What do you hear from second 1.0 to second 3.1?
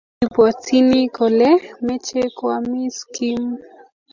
kole meche koamis